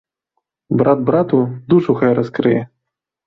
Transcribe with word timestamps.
Брат 0.79 1.03
брату 1.09 1.41
душу 1.73 1.95
хай 1.99 2.13
раскрые. 2.21 2.61